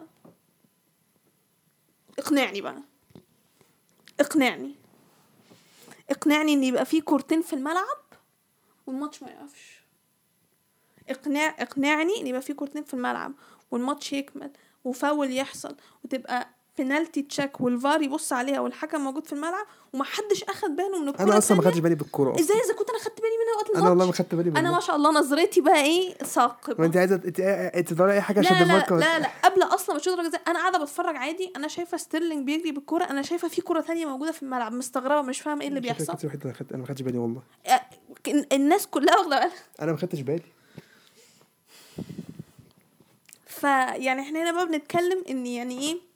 [2.18, 2.82] اقنعني بقى.
[4.20, 4.74] اقنعني.
[6.10, 7.98] اقنعني إن يبقى في كورتين في الملعب
[8.86, 9.80] والماتش ما يقفش.
[11.08, 13.32] اقناع اقنعني إن يبقى في كورتين في الملعب
[13.70, 14.50] والماتش يكمل
[14.84, 16.48] وفاول يحصل وتبقى
[16.84, 21.26] penalty check وال VAR يبص عليها والحكم موجود في الملعب ومحدش أخد باله من الكوره
[21.28, 21.62] أنا أصلا ما.
[21.62, 22.44] خدتش بالي بالكوره أصلا.
[22.44, 24.60] إزاي؟ إذا كنت أنا خدت بالي منها وقت الماتش أنا والله ما خدت بالي أنا
[24.60, 26.84] منها ما شاء الله نظرتي بقى إيه؟ ثاقبة.
[26.84, 29.28] انت عايزة تدوري أي حاجة لا عشان لا دماغك لا لا.
[29.44, 31.52] قبل أصلا ما جزاء أنا قاعدة بتفرج عادي.
[31.56, 34.72] أنا شايفة ستيرلينج بيجري بالكوره أنا شايفة في كوره تانية موجودة في الملعب.
[34.72, 36.16] مستغربة مش فاهمة إيه اللي بيحصل.
[36.72, 37.42] أنا ما خدتش بالي والله.
[38.52, 39.52] الناس كلها واخدة بالها.
[39.80, 40.42] أنا ما خدتش بالي.
[43.46, 46.09] فيعني إحنا هنا بقى بنتكلم إن يعني إيه؟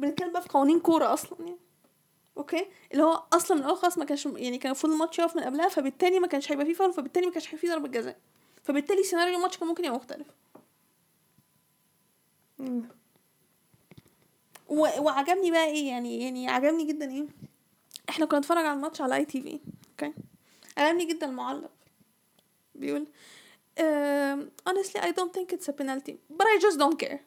[0.00, 1.56] بنتكلم بقى في قوانين كورة أصلا يعني.
[2.36, 5.42] okay؟ اللي هو أصلا من الأول خالص ما كانش يعني كان المفروض الماتش يقف من
[5.42, 8.18] قبلها فبالتالي ما كانش هيبقى فيه فاول فبالتالي ما كانش هيبقى فيه ضربة جزاء.
[8.62, 10.26] فبالتالي سيناريو الماتش كان ممكن يبقى مختلف.
[14.68, 14.86] و...
[14.98, 17.26] وعجبني بقى إيه يعني يعني عجبني جدا إيه؟
[18.08, 20.14] إحنا كنا نتفرج على الماتش على ITV okay؟
[20.76, 21.70] عجبني جدا المعلق.
[22.74, 23.06] بيقول
[23.80, 27.18] um, honestly I don't think it's a penalty but I just don't care.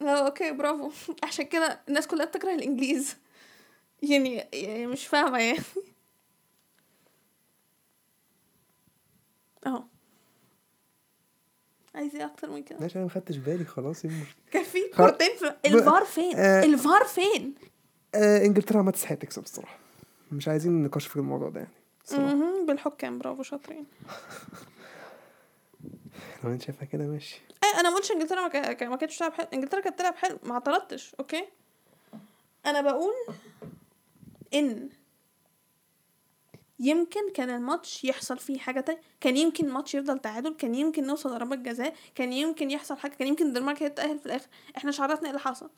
[0.00, 0.90] لا okay برافو.
[1.26, 3.16] عشان كده الناس كلها بتكره الإنجليز.
[4.02, 5.58] يعني, يعني مش فاهمة يعني.
[9.66, 9.82] أهو.
[11.94, 14.02] عايز إيه أكتر من كده؟ ماشي أنا ما خدتش بالي خلاص
[14.52, 16.64] كان في كورتين في الفار فين؟ آه.
[16.64, 17.54] الفار فين؟
[18.14, 19.78] آه إنجلترا ما تستحق تكسب الصراحه
[20.32, 21.72] مش عايزين نقاش في الموضوع ده يعني
[22.24, 23.84] مهم، بالحكام برافو شاطرين.
[26.44, 27.40] لو أنت شايفها كده ماشي.
[27.80, 30.38] أنا ما قلتش إنجلترا ما, كا- كا- ما كانتش تلعب حلو إنجلترا كانت تلعب حلو
[30.42, 31.44] ما اعترضتش أوكي؟
[32.66, 33.12] أنا بقول
[34.54, 34.88] إن
[36.80, 41.30] يمكن كان الماتش يحصل فيه حاجة تانية كان يمكن الماتش يفضل تعادل كان يمكن نوصل
[41.30, 44.46] ضربات جزاء كان يمكن يحصل حاجة كان يمكن الدنمارك هي تتأهل في الآخر.
[44.76, 45.70] إحنا مش عرفنا إيه اللي حصل.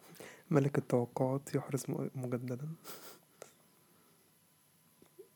[0.50, 2.68] ملك التوقعات يحرز مجددا.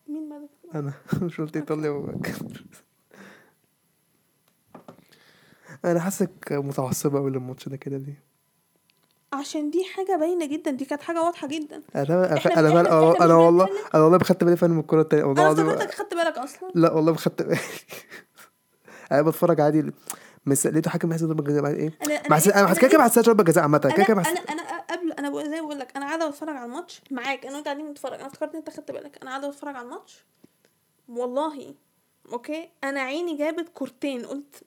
[0.09, 0.93] مين مالك أنا.
[1.23, 2.35] مش قلت إيطاليا وبك.
[5.85, 8.23] أنا حاسك متعصبة قوي للماتش ده كده ليه؟
[9.33, 11.83] عشان دي حاجة باينة جدا دي كانت حاجة واضحة جدا.
[11.95, 12.47] أنا أنا أنا, مش
[13.21, 15.25] أنا والله أنا والله ما خدت بالي فعلا من الكورة التانية.
[15.25, 16.71] والله أنا افتكرتك خدت بالك أصلا.
[16.75, 17.59] لا والله ما خدت بالي.
[19.13, 19.93] أنا بتفرج عادي
[20.47, 20.67] مس...
[20.67, 23.45] لقيته حكم بيحسب ضربه جزاء بعد إيه؟ أنا مع الس- أنا كده كده بحسها ضربه
[23.45, 24.51] جزاء عامة كده أنا كده أنا بحس...
[24.51, 27.65] أنا قبل أنا زي ما بقول لك أنا قاعدة بتفرج على الماتش معاك أنا وأنت
[27.67, 28.15] قاعدين بنتفرج.
[28.15, 29.19] أنا افتكرت إن أنت خدت بالك.
[29.23, 30.25] أنا قاعدة بتفرج على الماتش.
[31.09, 31.75] والله
[32.33, 34.27] okay؟ أنا عيني جابت كورتين.
[34.27, 34.63] قلت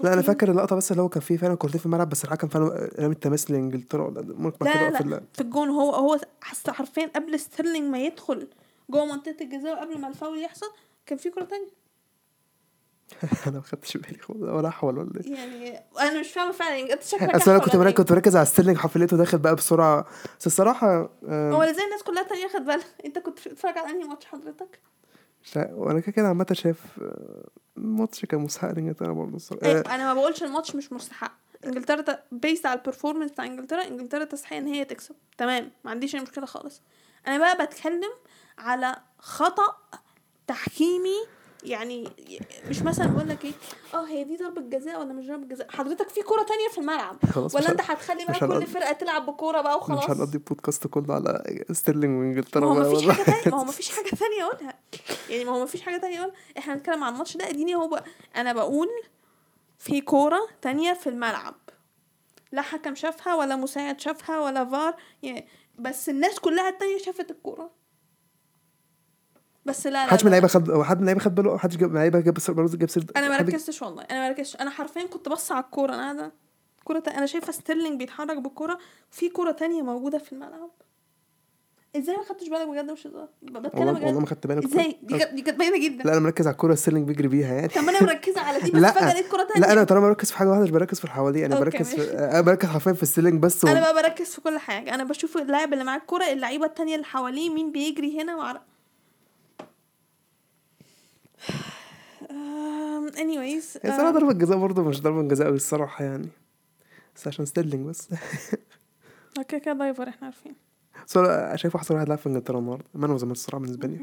[0.00, 2.48] لا أنا؟ فاكر اللقطة بس اللي هو كان فيه فعلا كورتين في الملعب بس الحكم
[2.48, 6.70] فعلا رمي التماس لإنجلترا ولا ممكن بعد كده لا لا في الجون هو هو حس
[6.70, 8.48] حرفيا قبل ستيرلينج ما يدخل
[8.90, 10.66] جوه منطقة الجزاء وقبل ما الفاول يحصل
[11.06, 11.78] كان في كره تانية.
[13.46, 17.02] أنا ما خدتش بالي خالص ولا أحول ولا إيه؟ يعني أنا مش فاهمة فعلا أنت
[17.02, 20.06] شكلك أصل أنا كنت ولا مركز إيه؟ كنت مركز على ستيرلينج حفلته داخل بقى بسرعة.
[20.40, 24.24] بس الصراحة هو إزاي الناس كلها تانية خد بالها؟ أنت كنت بتتفرج على أنهي ماتش
[24.26, 24.80] حضرتك؟
[25.44, 29.66] مش وأنا كده كده عامة شايف آه، الماتش كان مستحق لإنجلترا برضه الصراحة.
[29.66, 31.32] أيوة، آه، أنا ما بقولش الماتش مش مستحق.
[31.64, 35.14] إنجلترا based على ال performance بتاع إنجلترا إنجلترا تستحق إن هي تكسب.
[35.38, 36.82] تمام ما عنديش أي مشكلة خالص.
[37.26, 38.12] أنا بقى بتكلم
[38.58, 39.76] على خطأ
[40.46, 41.26] تحكيمي
[41.64, 42.08] يعني
[42.68, 43.52] مش مثلا بقول لك إيه
[43.94, 47.16] آه هي دي ضربة جزاء ولا مش ضربة جزاء؟ حضرتك في كورة تانية في الملعب.
[47.32, 50.34] خلاص ولا مش أنت هتخلي بقى مش كل فرقة تلعب بكورة بقى مش وخلاص؟ هنقضي
[50.38, 54.42] البودكاست كله على ستيرلينج وإنجلترا ما هو مفيش حاجة تانية ما هو مفيش حاجة تانية
[54.44, 54.74] اقولها
[55.30, 58.04] يعني ما هو مفيش حاجة تانية اقولها إحنا هنتكلم عن الماتش ده إديني هو بقى.
[58.36, 58.88] أنا بقول
[59.78, 61.54] في كورة تانية في الملعب.
[62.52, 67.70] لا حكم شافها ولا مساعد شافها ولا فار يعني بس الناس كلها التانية شافت الكورة.
[69.68, 70.26] بس لا لا, حدش من.
[70.26, 73.04] اللعيبة خد حد من اللعيبة خد باله حدش جاب لعيبه جاب سير- برضه جاب سير
[73.16, 74.56] أنا ما ركزتش والله أنا ما ركزتش.
[74.56, 76.32] أنا حرفيا كنت بص على الكورة أنا قاعدة
[76.84, 78.78] كورة أنا شايفة ستيرلينج بيتحرك بالكورة
[79.10, 80.70] في كورة تانية موجودة في الملعب.
[81.96, 83.08] إزاي ما خدتش بالك بجد؟ مش
[83.42, 86.04] بتكلم والله والله ما خدت بالي إزاي؟ دي كانت دي كانت باينة جدا.
[86.04, 87.68] لا أنا مركز على الكورة ستيرلينج بيجري بيها يعني.
[87.68, 90.36] طب أنا مركزة على دي بس فجأة لقيت كوره تانية لا أنا طالما بركز في
[90.38, 91.46] حاجة واحدة مش بركز في اللي حواليه.
[91.46, 92.12] أنا بركز في.
[92.18, 93.68] أنا بركز حرفيا في ستيرلينج بس و...
[93.68, 94.94] أنا بقى بركز في كل حاجة.
[94.94, 98.60] أنا بشوف اللاعب اللي معاه الكوره اللعيبة التانية اللي حواليه مين بيجري هنا.
[102.22, 106.28] Um, anyways هي صراحة ضربة جزاء برضه مش ضربة جزاء قوي الصراحة يعني.
[107.16, 108.08] بس عشان ستيرلينج بس.
[109.38, 110.54] okay كده diver إحنا عارفين
[111.04, 111.18] بس
[111.60, 112.84] شايف احسن واحد لعب في إنجلترا النهارده.
[112.94, 114.00] man of the match الصراحه بالنسبة لي.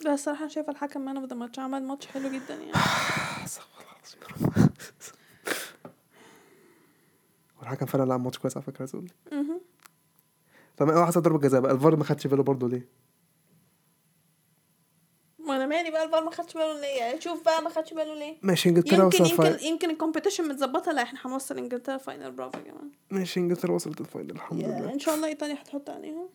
[0.00, 2.72] بس الصراحة أنا شايفة الحكم man of the match عمل ماتش حلو جدا يعني.
[7.58, 9.14] والحكم فعلا لعب ماتش كويس على فكرة عايز أقول لك.
[10.76, 11.72] طب هو حسب ضربة جزاء بقى.
[11.72, 12.88] الفار ما خدش باله برضه ليه؟
[15.68, 18.36] مالي بقى الفار ما خدش باله ليه؟ يعني شوف بقى ما خدش باله ليه.
[18.42, 22.32] ماشي إنجلترا يمكن وصل يمكن يمكن ال competition متظبطة لا إحنا هنوصل إنجلترا final.
[22.32, 22.84] برافو يا جماعة.
[23.10, 24.92] ماشي إنجلترا وصلت ال final الحمد لله.
[24.92, 26.28] إن شاء الله إيطاليا هتحط عليهم.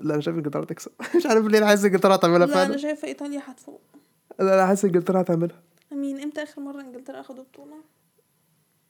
[0.00, 2.76] لا أنا شايف إنجلترا تكسب مش عارف ليه أنا حاسس إنجلترا هتعملها لا أنا فعلا.
[2.76, 3.80] شايفه إيطاليا هتفوق.
[4.40, 5.62] لا أنا حاسس إنجلترا هتعملها.
[5.92, 7.76] أمين إمتى آخر مرة إنجلترا أخدوا بطولة؟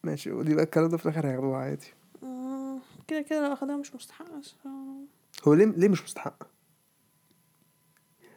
[0.02, 1.86] ماشي ودي بقى الكلام ده في الآخر هياخدوها عادي.
[2.22, 2.78] مم،
[3.08, 4.40] كده كده لو أخدوها مش مستحقة
[5.44, 6.42] هو ليه ليه مش مستحق؟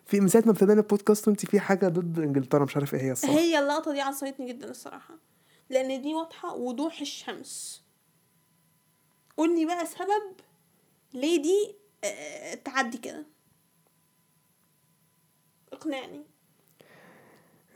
[0.07, 3.11] في من ساعة ما ابتدينا البودكاست وانت في حاجة ضد إنجلترا مش عارف إيه هي
[3.11, 5.13] الصراحة هي اللقطة دي عصبتني جدا الصراحة
[5.69, 7.83] لأن دي واضحة وضوح الشمس
[9.37, 10.33] قول لي بقى سبب
[11.13, 13.25] ليه دي آه، تعدي كده
[15.73, 16.25] اقنعني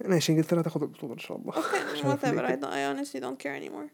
[0.05, 2.45] ماشي إنجلترا هتاخد البطولة إن شاء الله Okay, ليه whatever.
[2.51, 3.89] I, don't, I honestly don't care anymore.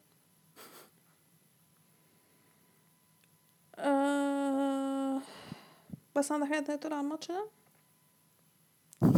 [3.79, 5.21] آه
[6.15, 7.47] بس عندك حاجة تانية تقول على الماتش ده؟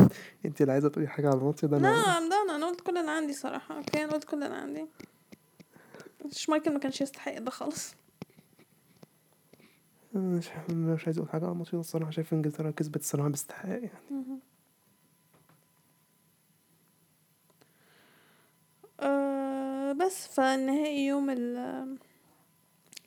[0.46, 2.52] انت اللي عايزة تقولي حاجة على الماتش ده؟ لا أنا done.
[2.52, 3.78] أنا قلت كل اللي عندي صراحة.
[3.78, 4.86] أوكي أنا قلت كل اللي عندي.
[6.32, 7.94] شمايكل ما كانش يستحق ده خالص.
[10.14, 12.12] مش مش عايز أقول حاجة على الماتش ده الصراحة.
[12.12, 14.40] شايف إنجلترا كسبت الصراحة باستحقاق يعني.
[19.00, 21.58] آه بس فالنهائي يوم ال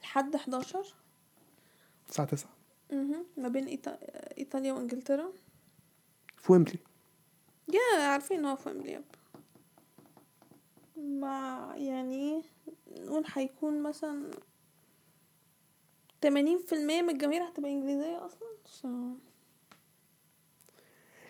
[0.01, 0.95] الحد 11
[2.09, 2.51] الساعة 9
[2.93, 3.25] مهم.
[3.37, 3.99] ما بين إيطا...
[4.39, 5.33] إيطاليا وإنجلترا.
[6.37, 6.79] في ويمبلي.
[7.69, 9.05] يا عارفين إن هو في ويمبلي يب.
[10.97, 12.43] مع يعني
[12.99, 14.31] نقول هيكون مثلا
[16.21, 18.49] تمانين في المية من الجماهير هتبقى إنجليزية أصلا
[18.83, 18.89] so.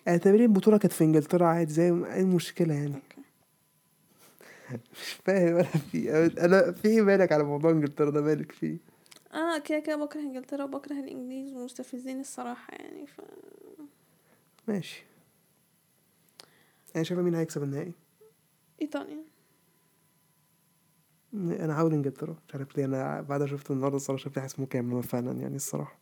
[0.08, 3.02] اعتبري البطوله كانت في إنجلترا عادي زي إيه المشكلة يعني.
[4.92, 6.10] مش فاهم أنا في
[6.44, 8.76] أنا في إيه مالك على موضوع إنجلترا ده؟ مالك فيه
[9.34, 13.20] أنا كده كده بكره إنجلترا وبكره الإنجليز ومستفزين الصراحة يعني ف
[14.68, 15.04] ماشي.
[16.96, 17.92] أنا شايفة مين هيكسب النهائي؟
[18.82, 19.24] إيطاليا.
[21.34, 25.02] أنا هحاول إنجلترا مش عارف ليه أنا بعد ما شفت النهارده الصراحة شايف حاسس مكمل
[25.02, 25.98] فعلا يعني الصراحة.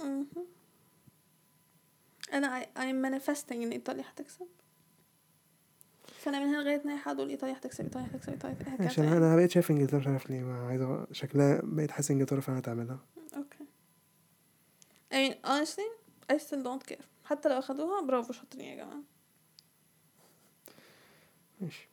[2.32, 4.46] أنا I'm manifesting إن إيطاليا هتكسب.
[6.18, 9.50] فأنا من هنا لغاية نهاية هقول إيطاليا هتكسب إيطاليا هتكسب إيطاليا هتكسب عشان أنا بقيت
[9.50, 12.98] شايف إنجلترا مش عارف ليه ما عايز أ- شكلها بقيت حاسس إنجلترا فعلا هتعملها.
[13.36, 13.64] أوكي.
[15.12, 15.90] I mean honestly
[16.32, 17.02] I still don't care.
[17.24, 19.02] حتى لو أخدوها برافو شاطرين يا جماعة.
[21.60, 21.88] ماشي.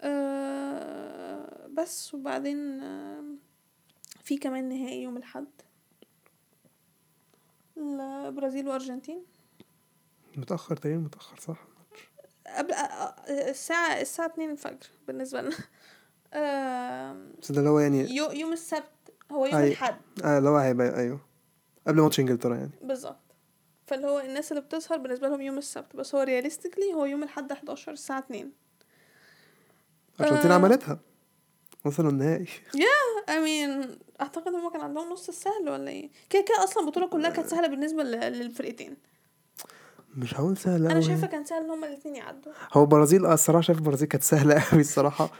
[0.00, 3.24] أه بس وبعدين آه،
[4.22, 5.46] في كمان نهائي يوم الحد
[7.76, 9.22] البرازيل وأرجنتين.
[10.36, 11.64] متأخر تقريبا متأخر صح؟
[12.56, 15.56] قبل آه، آه، الساعة الساعة اتنين الفجر بالنسبة لنا.
[17.42, 18.84] بس ده اللي هو يعني يو- يوم السبت
[19.32, 19.68] هو يوم أي.
[19.68, 21.20] الحد آه اللي هو هيبقى أيوه.
[21.86, 22.70] قبل ماتش إنجلترا يعني.
[22.82, 23.29] بالظبط.
[23.90, 27.52] فاللي هو الناس اللي بتسهر بالنسبة لهم يوم السبت بس هو realistically هو يوم الحد
[27.52, 28.50] 11 الساعة 2
[30.20, 30.54] ارجنتين آه.
[30.54, 30.98] عملتها.
[31.84, 32.46] وصلوا النهائي.
[33.28, 33.88] I mean
[34.20, 37.68] أعتقد هما كان عندهم نص السهل ولا إيه؟ كده كده أصلا البطولة كلها كانت سهلة
[37.68, 38.96] بالنسبة ل- للفرقتين.
[40.16, 41.28] مش هقول سهل أنا يعني.
[41.28, 42.52] كان سهل إن هما الاتنين يعدوا.
[42.72, 45.30] هو البرازيل آه الصراحة شايف البرازيل كانت سهلة قوي الصراحة.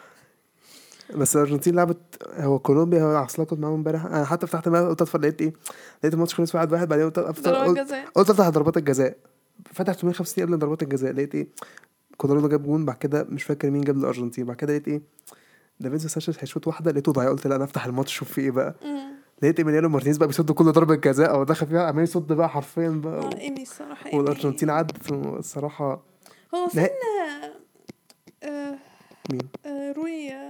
[1.16, 1.99] بس الأرجنتين لعبت
[2.37, 4.05] هو كولومبيا هو أصلا كنت معاهم امبارح.
[4.07, 5.53] أنا حتى فتحت قلت أتفرج لقيت إيه؟
[6.01, 9.16] لقيت الماتش خلص واحد واحد بعدين قلت قلت أفتح ضربات الجزاء.
[9.73, 11.49] فتح 850 قبل ضربات الجزاء لقيت إيه؟
[12.16, 15.03] كوادرادو جاب جون بعد كده مش فاكر مين جاب الارجنتين بعد كده لقيت إيه؟
[15.80, 18.75] دافينسون سانشيز هيشوط واحدة لقيته ضايع قلت لا أنا افتح الماتش أشوف فيه إيه بقى.
[19.42, 22.88] لقيت إيميليانو مارتينيز بقى بيصد كل ضربة جزاء أو دخل فيها عمال يصد بقى حرفيا
[22.88, 23.20] بقى.
[23.20, 23.31] آه و...
[23.31, 23.64] ايمي
[24.07, 24.18] إيمي.
[24.18, 26.03] والأرجنتين عدت الصراحة
[26.55, 26.90] هو فين نهائي-
[28.44, 28.79] آه، آه،
[29.33, 30.49] مين؟ آه، رولي آه،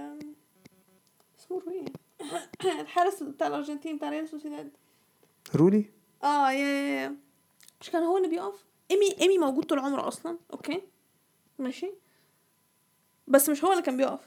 [2.81, 4.71] الحارس بتاع الأرجنتين بتاع ريال سوسيداد.
[5.55, 5.85] رولي
[6.23, 7.15] آه يا يا يا.
[7.81, 10.81] مش كان هو اللي بيقف؟ إيمي إيمي موجود طول عمره أصلا okay.
[11.59, 11.91] ماشي.
[13.27, 14.19] بس مش هو اللي كان بيقف.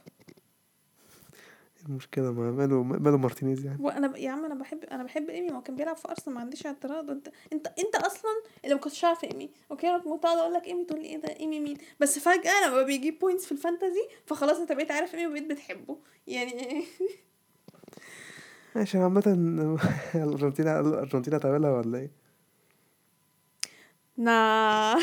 [1.89, 3.83] المشكلة؟ ما ماله ماله مارتينيز يعني.
[3.83, 4.17] وأنا ب...
[4.17, 7.11] يا عم أنا بحب أنا بحب إيمي هو كان بيلعب في أرسنال ما عنديش اعتراض.
[7.11, 8.31] أنت أنت أنت أصلا
[8.65, 11.37] اللي ما كنتش عارف إيمي okay؟ أنا كنت أقول لك إيمي تقول لي إيه ده
[11.41, 15.27] إيمي مين؟ بس فجأة لما بيجيب points في ال fantasy فخلاص أنت بقيت عارف إيمي
[15.27, 15.99] وبقيت بتحبه.
[16.27, 16.85] يعني
[18.75, 19.23] ماشي عامة
[20.15, 22.11] الأرجنتين الأرجنتين هتعملها ولا إيه؟
[24.17, 24.95] نا.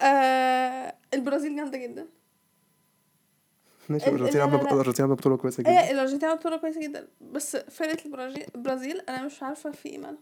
[0.00, 2.06] آه البرازيل جامدة جدا.
[3.88, 4.72] ماشي ال- الأرجنتين لا، لا، عاملة لا.
[4.72, 5.70] الأرجنتين عاملة بطولة كويسة جدا.
[5.70, 7.08] إيه الارجنتين عملت بطولة كويسة جدا.
[7.32, 7.98] بس فرقة
[8.54, 10.18] البرازيل أنا مش عارفة في إيه مالها.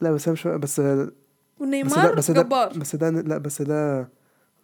[0.00, 0.82] لا بس أنا مش بس
[1.60, 2.78] ونيمار بس ده جبار.
[2.78, 4.08] بس ده لا بس ده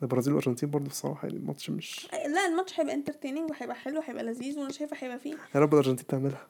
[0.03, 4.59] البرازيل والأرجنتين برضه الصراحة يعني الماتش مش لا الماتش هيبقى entertaining وهيبقى حلو وهيبقى لذيذ
[4.59, 6.47] وأنا شايفة هيبقى فيه يا رب الأرجنتين تعملها.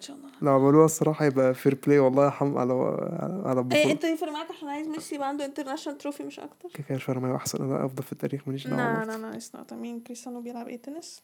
[0.00, 0.28] إن شاء الله.
[0.42, 4.32] لو عملوها الصراحة يبقى fair play والله يا حم على على إيه البطولة انت يفرق
[4.32, 7.84] معاك عشان عايز ميسي يبقى عنده international trophy مش أكتر؟ كده كده ما أحسن أنا
[7.84, 9.12] أفضل في التاريخ ماليش دعوة لا.
[9.12, 11.22] لا لا it's not مين كريستيانو بيلعب إيه تنس؟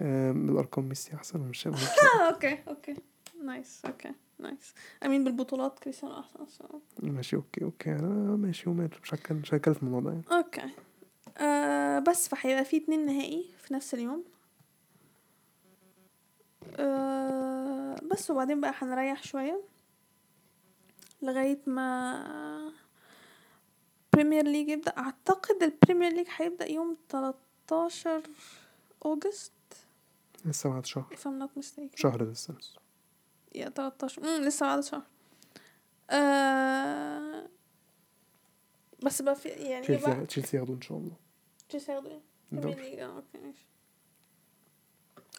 [0.00, 1.66] آم، الارقام ميسي أحسن مش
[2.32, 2.94] okay okay.
[3.44, 4.74] nice okay nice
[5.06, 6.80] امين بالبطولات كريستيانو أحسن الصراحة.
[7.02, 7.90] ماشي okay okay.
[7.90, 10.24] أنا ماشي ومال مش هتكلم مش هتكلم في الموضوع يعني.
[10.32, 10.62] okay.
[11.38, 14.24] آه بس فهيبقى في اتنين نهائي في نفس اليوم.
[16.76, 19.64] آه بس وبعدين بقى هنريح شوية
[21.22, 22.72] لغاية ما
[24.12, 24.90] Premier League يبدأ.
[24.98, 28.22] أعتقد ال Premier League هيبدأ يوم 13
[29.04, 29.52] أوجست.
[30.44, 31.06] لسه بعد شهر.
[31.14, 31.96] If I'm not mistaken.
[32.00, 32.54] شهر لسه.
[33.54, 35.02] يا 13 امم لسه بعد شهر.
[36.10, 37.48] آه
[39.02, 41.16] بس بقى في يعني تشيلسي تشيلسي ياخدوا إن شاء الله.
[41.68, 43.66] تشيلسي ياخدوا إيه؟ آه okay ماشي.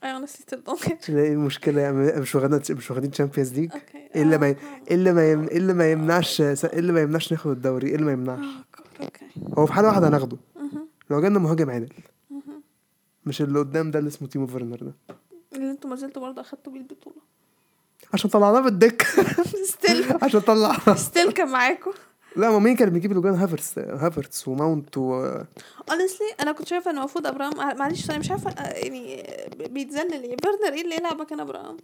[0.03, 3.71] Still don't get تلاقي المشكلة يعني؟ مش واخدين مش واخدين Champions League
[4.15, 4.55] إلا ما آه،
[4.91, 5.43] إلا ما يم...
[5.43, 8.13] إلا ما يمنعش إلا ما يمنعش ناخد الدوري إلا ما آه.
[8.13, 8.45] يمنعش
[9.01, 9.25] okay
[9.57, 10.37] هو في حالة واحدة هناخده.
[10.55, 11.93] مهم، لو جالنا مهاجم عادل
[12.29, 12.63] مهم.
[13.25, 14.93] مش اللي قدام ده اللي اسمه تيمو فيرنر ده.
[15.53, 17.15] اللي أنتوا ما زلتوا برضه أخدتوا بيه البطولة.
[18.13, 19.01] عشان طلعناه بالدكة
[19.63, 21.91] still عشان طلع still كان معاكم.
[22.37, 25.33] لا ما مين كان بيجيب الاجوان هافرتس هافرتس وماونت و
[25.91, 29.23] honestly أنا كنت شايفة إن المفروض ابراهام معلش أنا مش عارفة آه، يعني
[29.69, 31.77] بيتذلل إيه؟ فيرنر إيه اللي يلعب مكان أبراهام؟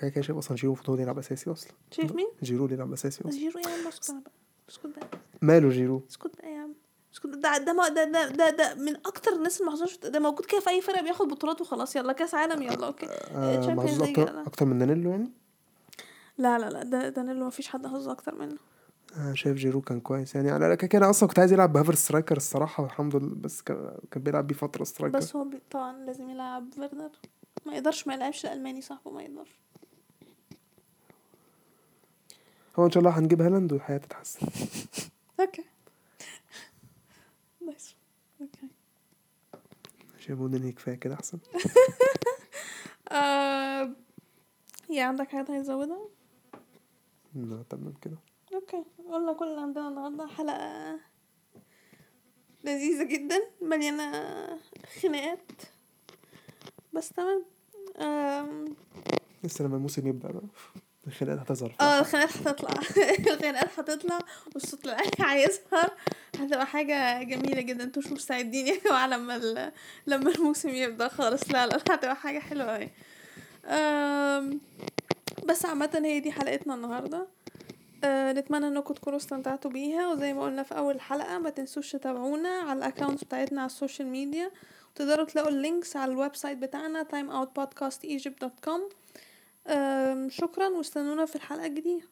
[0.00, 1.72] حاجة كده شايف أصلا جيرو المفروض هو اللي يلعب أساسي أصلا.
[1.90, 3.30] شايف مين؟ جيرو اللي يلعب أساسي أصلا.
[3.30, 4.32] جيرو يا عم اسكت بقى
[4.70, 5.08] اسكت بقى.
[5.42, 6.74] ماله جيرو؟ اسكت بقى يا عم
[7.14, 10.44] اسكت ده ده ده ده ده, ده من أكتر الناس اللي ما حظوش ده موجود
[10.46, 13.06] كده في أي فرقة بياخد بطولات وخلاص يلا كأس عالم يلا okay.
[13.06, 14.46] آه أكتر.
[14.46, 15.30] أكتر من دانيلو يعني؟
[16.38, 18.56] لا لا لا ده دانيلو ما فيش حد حظه أكتر منه.
[19.16, 20.50] آه شايف جيرو كان كويس يعني.
[20.50, 24.46] على كده كده أصلا كنت عايز يلعب بهافرتس striker الصراحة والحمد لله بس كان بيلعب
[24.46, 25.18] بيه فترة striker.
[25.18, 25.46] بس هو.
[25.70, 27.10] طبعا لازم يلعب فيرنر.
[27.66, 29.58] ما يقدرش ما يلعبش الالماني صاحبه ما يقدرش.
[32.78, 34.46] هو إن شاء الله هنجيب هالاند والحياة تتحسن.
[35.40, 35.64] okay.
[37.66, 37.96] nice
[38.40, 38.66] okay.
[40.18, 41.38] شايف ننهي كفاية كده أحسن؟
[43.12, 43.90] آه...
[44.90, 46.08] يا عندك تانية تزودها؟
[47.34, 48.16] لا تمام كده.
[48.74, 50.98] okay قلنا كل اللي عندنا النهاردة حلقة
[52.64, 54.12] لذيذة جدا مليانة
[55.02, 55.52] خناقات.
[56.92, 57.44] بس تمام.
[59.44, 60.42] لسه لما الموسم يبدأ بقى.
[61.06, 61.74] الخناقات هتظهر.
[61.80, 62.70] آه الخناقات هتطلع.
[63.32, 64.18] الخناقات هتطلع
[64.54, 65.90] والصوت العالي هيظهر
[66.38, 67.84] هتبقى حاجة جميلة جدا.
[67.84, 69.72] أنتوا مش مستعدين يا جماعة لما ال...
[70.06, 71.50] لما الموسم يبدأ خالص.
[71.50, 72.90] لا لا هتبقى حاجة حلوة أوي.
[73.66, 74.60] أم...
[75.48, 77.26] بس عامة هي دي حلقتنا النهاردة.
[78.04, 82.48] أه نتمنى انكم تكونوا استمتعتوا بيها وزي ما قلنا في أول حلقة ما تنسوش تتابعونا
[82.48, 84.50] على ال account بتاعتنا على ال social media
[84.92, 88.80] وتقدروا تلاقوا ال links على ال website بتاعنا timeoutpodcastegypt.com
[90.28, 92.02] شكرا واستنونا في الحلقة الجديدة.